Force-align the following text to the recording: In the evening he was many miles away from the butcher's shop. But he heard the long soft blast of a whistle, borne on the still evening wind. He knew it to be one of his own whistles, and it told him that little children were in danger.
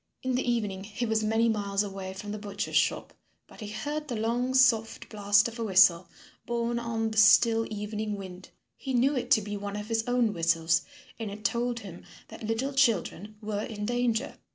In 0.23 0.33
the 0.33 0.51
evening 0.51 0.83
he 0.83 1.05
was 1.05 1.23
many 1.23 1.47
miles 1.47 1.83
away 1.83 2.15
from 2.15 2.31
the 2.31 2.39
butcher's 2.39 2.75
shop. 2.75 3.13
But 3.45 3.59
he 3.59 3.67
heard 3.67 4.07
the 4.07 4.15
long 4.15 4.55
soft 4.55 5.09
blast 5.09 5.47
of 5.47 5.59
a 5.59 5.63
whistle, 5.63 6.07
borne 6.47 6.79
on 6.79 7.11
the 7.11 7.19
still 7.19 7.67
evening 7.71 8.15
wind. 8.15 8.49
He 8.77 8.95
knew 8.95 9.15
it 9.15 9.29
to 9.29 9.41
be 9.43 9.57
one 9.57 9.75
of 9.75 9.89
his 9.89 10.03
own 10.07 10.33
whistles, 10.33 10.81
and 11.19 11.29
it 11.29 11.45
told 11.45 11.81
him 11.81 12.03
that 12.29 12.41
little 12.47 12.73
children 12.73 13.37
were 13.43 13.61
in 13.63 13.85
danger. 13.85 14.39